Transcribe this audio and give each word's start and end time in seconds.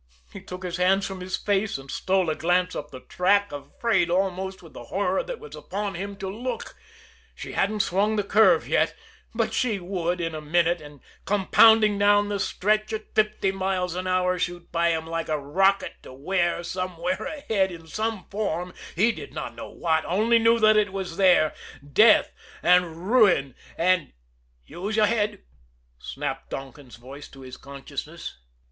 He 0.33 0.41
took 0.41 0.63
his 0.63 0.77
hands 0.77 1.05
from 1.05 1.19
his 1.21 1.37
face, 1.37 1.77
and 1.77 1.91
stole 1.91 2.31
a 2.31 2.35
glance 2.35 2.75
up 2.75 2.89
the 2.89 3.01
track, 3.01 3.51
afraid 3.51 4.09
almost, 4.09 4.63
with 4.63 4.73
the 4.73 4.85
horror 4.85 5.21
that 5.21 5.39
was 5.39 5.55
upon 5.55 5.93
him, 5.93 6.15
to 6.15 6.27
look. 6.27 6.73
She 7.35 7.51
hadn't 7.51 7.81
swung 7.81 8.15
the 8.15 8.23
curve 8.23 8.67
yet, 8.67 8.95
but 9.35 9.53
she 9.53 9.79
would 9.79 10.19
in 10.19 10.33
a 10.33 10.41
minute 10.41 10.81
and 10.81 11.01
come 11.25 11.49
pounding 11.51 11.99
down 11.99 12.29
the 12.29 12.39
stretch 12.39 12.91
at 12.93 13.13
fifty 13.13 13.51
miles 13.51 13.93
an 13.93 14.07
hour, 14.07 14.39
shoot 14.39 14.71
by 14.71 14.87
him 14.89 15.05
like 15.05 15.29
a 15.29 15.37
rocket 15.37 15.93
to 16.01 16.11
where, 16.13 16.63
somewhere 16.63 17.23
ahead, 17.25 17.71
in 17.71 17.85
some 17.85 18.25
form, 18.31 18.73
he 18.95 19.11
did 19.11 19.35
not 19.35 19.53
know 19.53 19.69
what, 19.69 20.03
only 20.05 20.39
knew 20.39 20.57
that 20.57 20.77
it 20.77 20.91
was 20.91 21.17
there, 21.17 21.53
death 21.93 22.31
and 22.63 23.07
ruin 23.07 23.53
and 23.77 24.13
"Use 24.65 24.95
your 24.95 25.05
head!" 25.05 25.43
snapped 25.99 26.49
Donkin's 26.49 26.95
voice 26.95 27.27
to 27.27 27.41
his 27.41 27.55
consciousness. 27.55 28.39